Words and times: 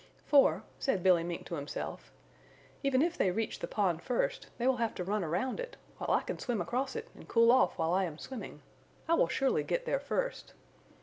"For," 0.25 0.63
said 0.79 1.03
Billy 1.03 1.23
Mink 1.23 1.45
to 1.45 1.53
himself, 1.53 2.11
"even 2.81 3.03
if 3.03 3.15
they 3.19 3.29
reach 3.29 3.59
the 3.59 3.67
pond 3.67 4.01
first, 4.01 4.47
they 4.57 4.65
will 4.65 4.77
have 4.77 4.95
to 4.95 5.03
run 5.03 5.23
around 5.23 5.59
it, 5.59 5.77
while 5.99 6.09
I 6.09 6.23
can 6.23 6.39
swim 6.39 6.59
across 6.59 6.95
it 6.95 7.07
and 7.13 7.27
cool 7.27 7.51
off 7.51 7.77
while 7.77 7.93
I 7.93 8.05
am 8.05 8.17
swimming. 8.17 8.63
I 9.07 9.13
will 9.13 9.27
surely 9.29 9.61
get 9.61 9.85
there 9.85 9.99
first." 9.99 10.53